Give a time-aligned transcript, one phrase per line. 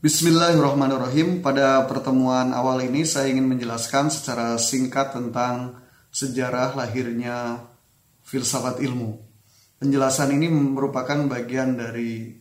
[0.00, 1.44] Bismillahirrahmanirrahim.
[1.44, 5.76] Pada pertemuan awal ini saya ingin menjelaskan secara singkat tentang
[6.08, 7.68] sejarah lahirnya
[8.24, 9.20] filsafat ilmu.
[9.76, 12.32] Penjelasan ini merupakan bagian dari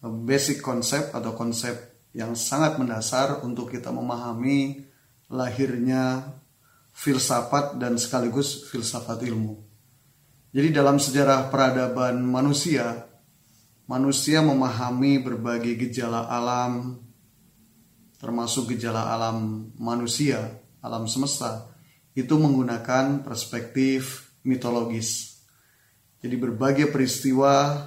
[0.00, 1.76] basic konsep atau konsep
[2.16, 4.80] yang sangat mendasar untuk kita memahami
[5.28, 6.24] lahirnya
[6.96, 9.60] filsafat dan sekaligus filsafat ilmu.
[10.56, 13.11] Jadi dalam sejarah peradaban manusia,
[13.92, 16.96] manusia memahami berbagai gejala alam,
[18.16, 21.68] termasuk gejala alam manusia, alam semesta,
[22.16, 25.44] itu menggunakan perspektif mitologis.
[26.24, 27.84] Jadi berbagai peristiwa,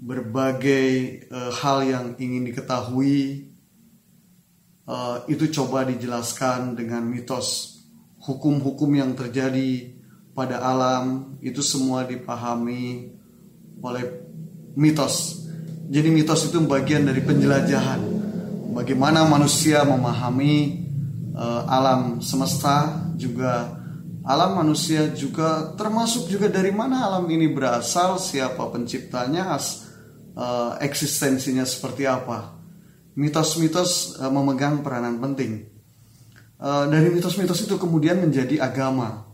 [0.00, 0.88] berbagai
[1.28, 3.44] e, hal yang ingin diketahui,
[4.88, 4.96] e,
[5.28, 7.76] itu coba dijelaskan dengan mitos.
[8.24, 9.92] Hukum-hukum yang terjadi
[10.32, 13.12] pada alam itu semua dipahami
[13.84, 14.27] oleh
[14.78, 15.42] mitos.
[15.90, 17.98] Jadi mitos itu bagian dari penjelajahan.
[18.78, 20.86] Bagaimana manusia memahami
[21.34, 23.74] uh, alam semesta juga
[24.28, 29.88] alam manusia juga termasuk juga dari mana alam ini berasal, siapa penciptanya, as,
[30.36, 32.52] uh, eksistensinya seperti apa.
[33.16, 35.64] Mitos-mitos uh, memegang peranan penting.
[36.60, 39.24] Uh, dari mitos-mitos itu kemudian menjadi agama.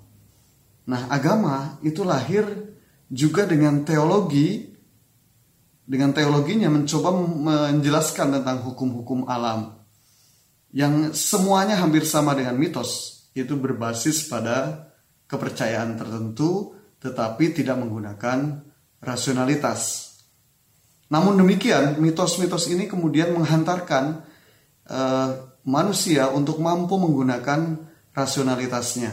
[0.86, 2.46] Nah, agama itu lahir
[3.10, 4.73] juga dengan teologi
[5.84, 9.76] dengan teologinya mencoba menjelaskan tentang hukum-hukum alam
[10.72, 14.88] yang semuanya hampir sama dengan mitos itu berbasis pada
[15.28, 18.64] kepercayaan tertentu tetapi tidak menggunakan
[19.04, 20.10] rasionalitas.
[21.12, 24.24] Namun demikian, mitos-mitos ini kemudian menghantarkan
[24.88, 25.30] uh,
[25.68, 27.76] manusia untuk mampu menggunakan
[28.16, 29.12] rasionalitasnya.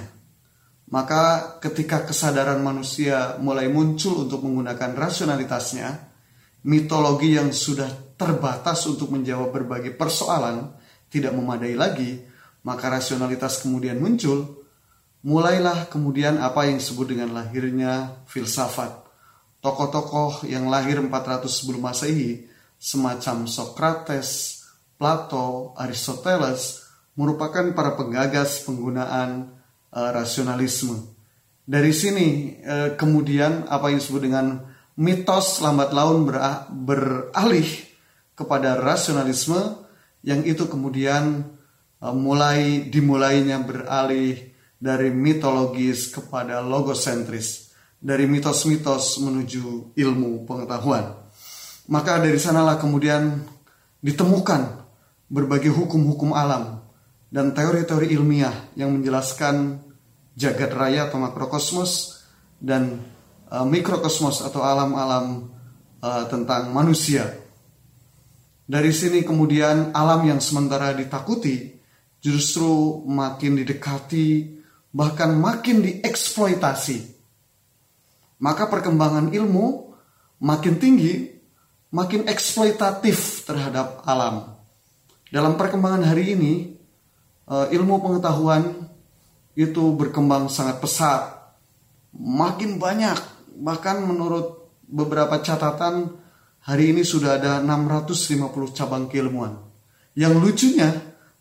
[0.91, 6.10] Maka ketika kesadaran manusia mulai muncul untuk menggunakan rasionalitasnya,
[6.65, 10.77] mitologi yang sudah terbatas untuk menjawab berbagai persoalan
[11.09, 12.21] tidak memadai lagi,
[12.63, 14.61] maka rasionalitas kemudian muncul.
[15.21, 19.05] Mulailah kemudian apa yang disebut dengan lahirnya filsafat.
[19.61, 22.49] Tokoh-tokoh yang lahir 400 sebelum Masehi
[22.81, 24.61] semacam Socrates,
[24.97, 26.81] Plato, Aristoteles
[27.13, 29.53] merupakan para penggagas penggunaan
[29.93, 31.13] uh, rasionalisme.
[31.61, 34.70] Dari sini uh, kemudian apa yang disebut dengan
[35.01, 36.29] mitos lambat laun
[36.85, 37.69] beralih
[38.37, 39.81] kepada rasionalisme
[40.21, 41.41] yang itu kemudian
[41.97, 51.17] e, mulai dimulainya beralih dari mitologis kepada logosentris, dari mitos-mitos menuju ilmu pengetahuan.
[51.89, 53.41] Maka dari sanalah kemudian
[54.01, 54.85] ditemukan
[55.29, 56.81] berbagai hukum-hukum alam
[57.33, 59.81] dan teori-teori ilmiah yang menjelaskan
[60.37, 62.21] jagat raya atau makrokosmos
[62.57, 63.01] dan
[63.51, 65.51] uh, mikrokosmos atau alam-alam
[65.99, 67.27] uh, tentang manusia.
[68.71, 71.75] Dari sini kemudian alam yang sementara ditakuti
[72.23, 74.47] justru makin didekati,
[74.95, 77.19] bahkan makin dieksploitasi.
[78.41, 79.91] Maka perkembangan ilmu
[80.39, 81.29] makin tinggi,
[81.91, 84.55] makin eksploitatif terhadap alam.
[85.27, 86.53] Dalam perkembangan hari ini,
[87.51, 88.87] uh, ilmu pengetahuan
[89.51, 91.27] itu berkembang sangat pesat,
[92.15, 93.19] makin banyak
[93.51, 96.11] Bahkan menurut beberapa catatan
[96.67, 99.57] hari ini sudah ada 650 cabang keilmuan.
[100.13, 100.89] Yang lucunya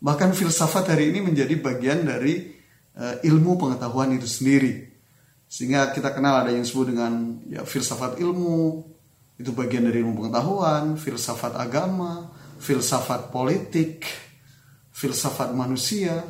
[0.01, 2.55] bahkan filsafat hari ini menjadi bagian dari
[2.97, 4.89] uh, ilmu pengetahuan itu sendiri.
[5.51, 8.87] Sehingga kita kenal ada yang disebut dengan ya filsafat ilmu,
[9.35, 14.07] itu bagian dari ilmu pengetahuan, filsafat agama, filsafat politik,
[14.95, 16.23] filsafat manusia,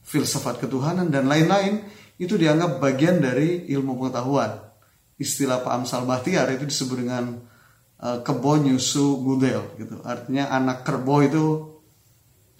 [0.00, 1.84] filsafat ketuhanan dan lain-lain
[2.16, 4.65] itu dianggap bagian dari ilmu pengetahuan
[5.16, 7.40] istilah Pak Amsal Bahtiar itu disebut dengan
[8.00, 10.00] uh, kebo nyusu gudel gitu.
[10.04, 11.44] Artinya anak kerbau itu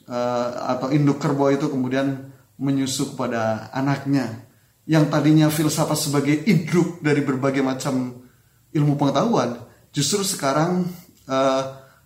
[0.09, 4.49] uh, atau induk kerbau itu kemudian menyusu kepada anaknya.
[4.87, 8.22] Yang tadinya filsafat sebagai induk dari berbagai macam
[8.71, 9.59] ilmu pengetahuan,
[9.91, 10.87] justru sekarang
[11.27, 11.62] uh,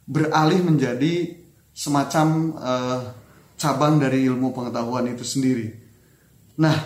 [0.09, 1.39] beralih menjadi
[1.77, 3.01] semacam uh,
[3.61, 5.77] cabang dari ilmu pengetahuan itu sendiri.
[6.57, 6.77] Nah,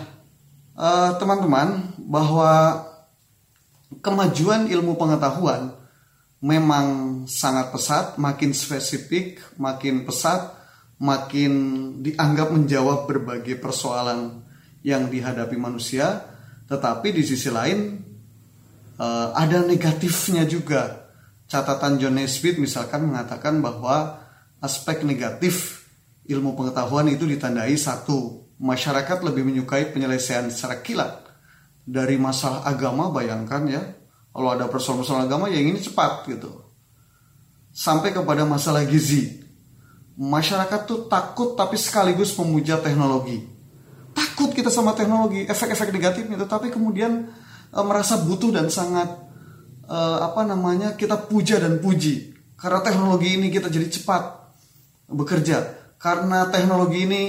[1.15, 2.51] teman-teman, uh, bahwa
[4.01, 5.73] kemajuan ilmu pengetahuan
[6.45, 6.85] memang
[7.25, 10.53] sangat pesat, makin spesifik, makin pesat,
[11.01, 11.53] makin
[12.05, 14.45] dianggap menjawab berbagai persoalan
[14.85, 16.21] yang dihadapi manusia,
[16.69, 17.97] tetapi di sisi lain
[19.01, 21.09] uh, ada negatifnya juga.
[21.45, 24.17] Catatan John Naisbitt misalkan mengatakan bahwa
[24.61, 25.85] aspek negatif
[26.25, 31.24] ilmu pengetahuan itu ditandai satu, masyarakat lebih menyukai penyelesaian secara kilat
[31.85, 33.83] dari masalah agama bayangkan ya
[34.33, 36.65] kalau ada persoalan-persoalan agama ya ini cepat gitu
[37.75, 39.43] sampai kepada masalah gizi.
[40.15, 43.43] Masyarakat tuh takut tapi sekaligus memuja teknologi.
[44.15, 47.27] Takut kita sama teknologi, efek-efek negatifnya, tetapi kemudian
[47.67, 49.11] e, merasa butuh dan sangat
[49.83, 54.23] e, apa namanya kita puja dan puji karena teknologi ini kita jadi cepat
[55.11, 55.83] bekerja.
[55.99, 57.23] Karena teknologi ini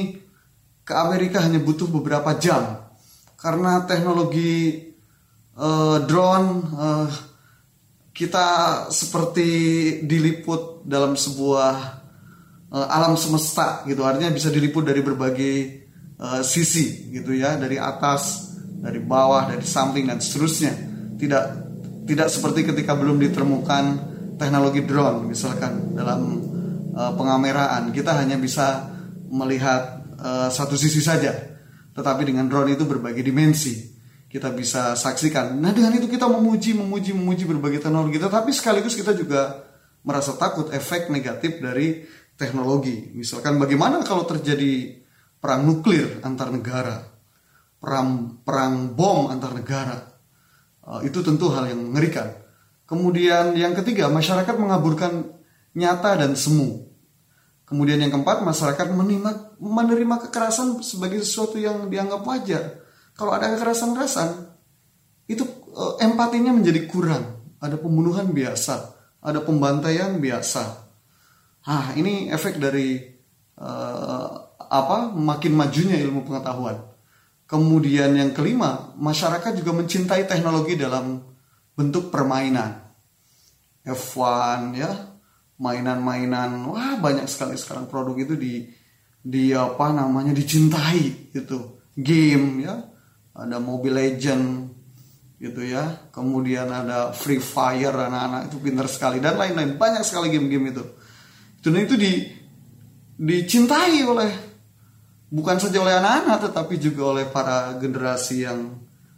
[0.87, 2.86] ke Amerika hanya butuh beberapa jam.
[3.37, 4.81] Karena teknologi
[5.61, 7.09] uh, drone uh,
[8.17, 8.49] kita
[8.89, 9.51] seperti
[10.09, 11.75] diliput dalam sebuah
[12.73, 14.01] uh, alam semesta gitu.
[14.09, 15.57] Artinya bisa diliput dari berbagai
[16.17, 17.61] uh, sisi gitu ya.
[17.61, 20.73] Dari atas dari bawah dari samping dan seterusnya.
[21.21, 21.45] Tidak
[22.09, 23.85] tidak seperti ketika belum ditemukan
[24.41, 26.41] teknologi drone misalkan dalam
[26.97, 27.93] uh, pengameraan.
[27.93, 28.97] Kita hanya bisa
[29.29, 31.56] melihat uh, satu sisi saja
[31.97, 33.97] tetapi dengan drone itu berbagai dimensi
[34.27, 35.57] kita bisa saksikan.
[35.57, 39.65] Nah dengan itu kita memuji, memuji, memuji berbagai teknologi, tetapi sekaligus kita juga
[40.05, 42.05] merasa takut efek negatif dari
[42.37, 43.17] teknologi.
[43.17, 44.99] Misalkan bagaimana kalau terjadi
[45.41, 47.07] perang nuklir antar negara,
[47.79, 49.99] perang perang bom antar negara,
[50.85, 52.35] uh, itu tentu hal yang mengerikan.
[52.87, 55.33] Kemudian yang ketiga masyarakat mengaburkan
[55.75, 56.87] nyata dan semu.
[57.67, 62.87] Kemudian yang keempat masyarakat menerima, menerima kekerasan sebagai sesuatu yang dianggap wajar
[63.17, 64.29] kalau ada kekerasan-kekerasan
[65.27, 65.43] itu
[65.73, 67.25] uh, empatinya menjadi kurang.
[67.57, 68.93] Ada pembunuhan biasa,
[69.25, 70.85] ada pembantaian biasa.
[71.67, 73.01] Ah, ini efek dari
[73.59, 74.29] uh,
[74.61, 75.11] apa?
[75.17, 76.77] Makin majunya ilmu pengetahuan.
[77.49, 81.25] Kemudian yang kelima, masyarakat juga mencintai teknologi dalam
[81.73, 82.85] bentuk permainan.
[83.89, 84.91] F1 ya,
[85.57, 88.55] mainan-mainan, wah banyak sekali sekarang produk itu di
[89.27, 91.59] di apa namanya dicintai itu
[91.97, 92.77] game ya.
[93.37, 94.45] Ada Mobile Legend
[95.37, 96.09] gitu ya.
[96.09, 99.77] Kemudian ada Free Fire anak-anak itu pinter sekali dan lain-lain.
[99.77, 100.85] Banyak sekali game-game itu.
[101.61, 102.13] Itu itu di
[103.17, 104.31] dicintai oleh
[105.33, 108.77] bukan saja oleh anak-anak tetapi juga oleh para generasi yang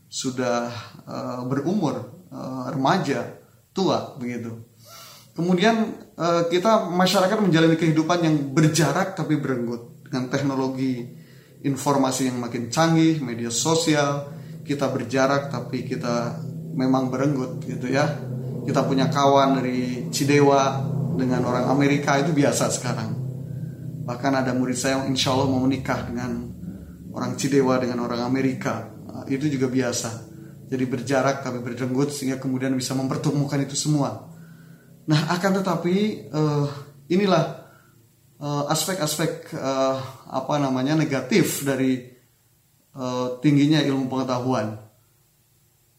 [0.08, 0.72] sudah
[1.04, 3.28] uh, berumur uh, remaja
[3.76, 4.67] tua begitu
[5.38, 11.06] kemudian uh, kita masyarakat menjalani kehidupan yang berjarak tapi berenggut dengan teknologi
[11.62, 14.34] informasi yang makin canggih, media sosial,
[14.66, 16.42] kita berjarak tapi kita
[16.74, 18.18] memang berenggut gitu ya.
[18.66, 20.82] Kita punya kawan dari Cidewa
[21.16, 23.16] dengan orang Amerika itu biasa sekarang.
[24.04, 26.52] Bahkan ada murid saya yang insya Allah mau menikah dengan
[27.16, 28.92] orang Cidewa dengan orang Amerika.
[29.08, 30.28] Nah, itu juga biasa.
[30.68, 34.27] Jadi berjarak tapi berenggut sehingga kemudian bisa mempertemukan itu semua.
[35.08, 36.68] Nah akan tetapi uh,
[37.08, 37.58] inilah
[38.38, 39.98] Eh, aspek-aspek uh,
[40.30, 42.06] apa namanya negatif dari
[42.94, 44.78] uh, tingginya ilmu pengetahuan.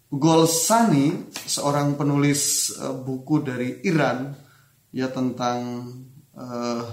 [0.07, 4.31] Golsani, seorang penulis uh, buku dari Iran,
[4.95, 5.83] ya tentang
[6.31, 6.83] uh,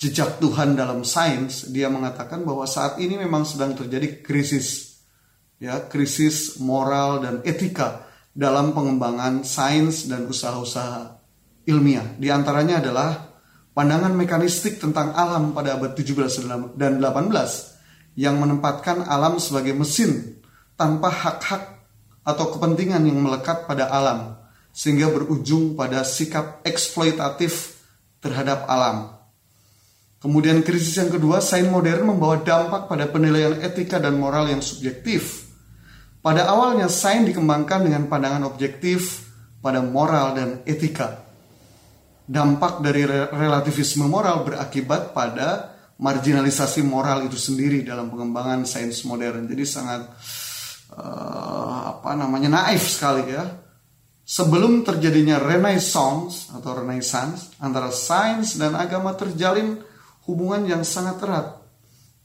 [0.00, 5.04] jejak Tuhan dalam sains, dia mengatakan bahwa saat ini memang sedang terjadi krisis,
[5.60, 8.07] ya krisis moral dan etika
[8.38, 11.18] dalam pengembangan sains dan usaha-usaha
[11.66, 12.14] ilmiah.
[12.14, 13.34] Di antaranya adalah
[13.74, 17.34] pandangan mekanistik tentang alam pada abad 17 dan 18
[18.14, 20.38] yang menempatkan alam sebagai mesin
[20.78, 21.82] tanpa hak-hak
[22.22, 24.38] atau kepentingan yang melekat pada alam
[24.70, 27.82] sehingga berujung pada sikap eksploitatif
[28.22, 29.18] terhadap alam.
[30.22, 35.47] Kemudian krisis yang kedua, sains modern membawa dampak pada penilaian etika dan moral yang subjektif.
[36.28, 39.24] Pada awalnya sains dikembangkan dengan pandangan objektif
[39.64, 41.24] pada moral dan etika
[42.28, 49.48] dampak dari relativisme moral berakibat pada marginalisasi moral itu sendiri dalam pengembangan sains modern.
[49.48, 50.04] Jadi sangat
[50.92, 53.48] uh, apa namanya naif sekali ya.
[54.28, 59.80] Sebelum terjadinya renaissance atau renaissance antara sains dan agama terjalin
[60.28, 61.56] hubungan yang sangat erat.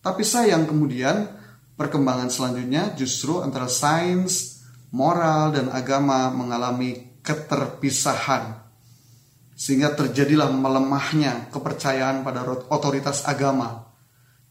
[0.04, 1.43] Tapi sayang kemudian
[1.74, 4.62] perkembangan selanjutnya justru antara sains,
[4.94, 8.62] moral dan agama mengalami keterpisahan
[9.54, 13.90] sehingga terjadilah melemahnya kepercayaan pada otoritas agama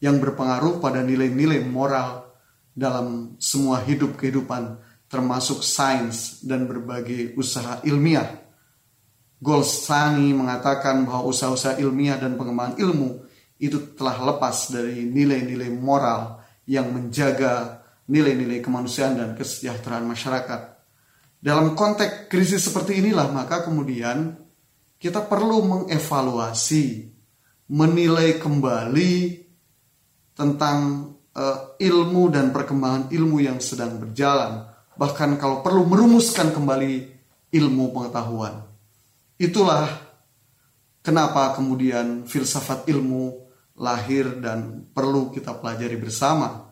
[0.03, 2.27] yang berpengaruh pada nilai-nilai moral
[2.73, 8.41] dalam semua hidup kehidupan termasuk sains dan berbagai usaha ilmiah.
[9.37, 13.21] Golsani mengatakan bahwa usaha-usaha ilmiah dan pengembangan ilmu
[13.61, 20.61] itu telah lepas dari nilai-nilai moral yang menjaga nilai-nilai kemanusiaan dan kesejahteraan masyarakat.
[21.43, 24.39] Dalam konteks krisis seperti inilah maka kemudian
[24.95, 27.11] kita perlu mengevaluasi,
[27.67, 29.43] menilai kembali
[30.31, 34.63] tentang uh, ilmu dan perkembangan ilmu yang sedang berjalan,
[34.95, 37.11] bahkan kalau perlu merumuskan kembali
[37.51, 38.63] ilmu pengetahuan.
[39.35, 39.91] Itulah
[41.03, 43.43] kenapa kemudian filsafat ilmu
[43.79, 46.69] lahir dan perlu kita pelajari bersama.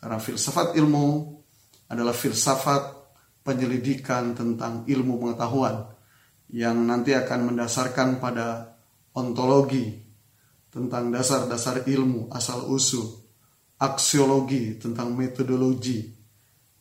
[0.00, 1.06] Karena filsafat ilmu
[1.92, 2.82] adalah filsafat
[3.44, 5.86] penyelidikan tentang ilmu pengetahuan
[6.50, 8.74] yang nanti akan mendasarkan pada
[9.14, 9.94] ontologi
[10.70, 13.06] tentang dasar-dasar ilmu asal usul,
[13.78, 16.14] aksiologi tentang metodologi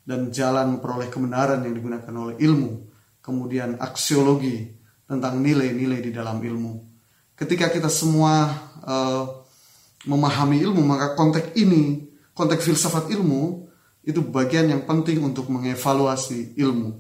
[0.06, 2.72] dan jalan memperoleh kebenaran yang digunakan oleh ilmu,
[3.22, 4.74] kemudian aksiologi
[5.06, 6.74] tentang nilai-nilai di dalam ilmu.
[7.34, 8.50] Ketika kita semua
[8.86, 9.39] uh,
[10.08, 13.68] memahami ilmu, maka konteks ini, konteks filsafat ilmu
[14.06, 16.96] itu bagian yang penting untuk mengevaluasi ilmu.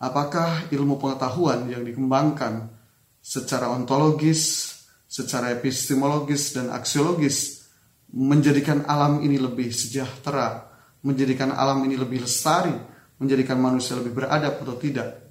[0.00, 2.72] Apakah ilmu pengetahuan yang dikembangkan
[3.20, 4.72] secara ontologis,
[5.04, 7.68] secara epistemologis dan aksiologis
[8.16, 10.64] menjadikan alam ini lebih sejahtera,
[11.04, 12.72] menjadikan alam ini lebih lestari,
[13.20, 15.28] menjadikan manusia lebih beradab atau tidak.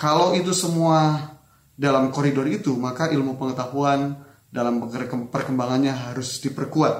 [0.00, 1.28] Kalau itu semua
[1.76, 4.16] dalam koridor itu, maka ilmu pengetahuan
[4.50, 4.82] dalam
[5.30, 6.94] perkembangannya harus diperkuat.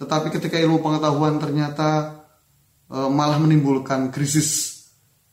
[0.00, 2.24] Tetapi ketika ilmu pengetahuan ternyata
[2.88, 4.80] e, malah menimbulkan krisis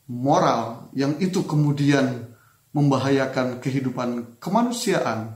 [0.06, 2.36] moral yang itu kemudian
[2.76, 5.32] membahayakan kehidupan kemanusiaan,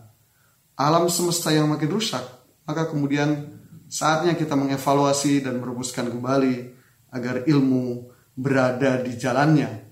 [0.76, 2.22] alam semesta yang makin rusak,
[2.68, 3.56] maka kemudian
[3.88, 6.54] saatnya kita mengevaluasi dan merumuskan kembali
[7.16, 9.88] agar ilmu berada di jalannya.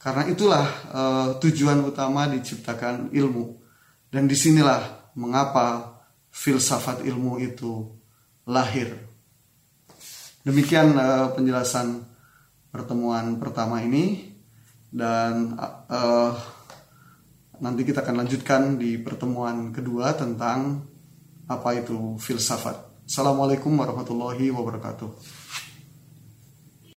[0.00, 1.02] Karena itulah e,
[1.44, 3.60] tujuan utama diciptakan ilmu.
[4.06, 5.96] Dan di sinilah mengapa
[6.28, 7.88] filsafat ilmu itu
[8.46, 8.92] lahir.
[10.46, 12.06] Demikian uh, penjelasan
[12.70, 14.30] pertemuan pertama ini
[14.92, 15.56] dan
[15.90, 16.36] uh,
[17.58, 20.84] nanti kita akan lanjutkan di pertemuan kedua tentang
[21.48, 23.08] apa itu filsafat.
[23.08, 25.45] Assalamualaikum warahmatullahi wabarakatuh.